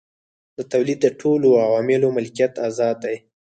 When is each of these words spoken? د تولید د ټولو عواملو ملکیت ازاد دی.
د 0.57 0.59
تولید 0.71 0.99
د 1.03 1.07
ټولو 1.21 1.47
عواملو 1.65 2.07
ملکیت 2.17 2.53
ازاد 2.67 2.95
دی. 3.03 3.15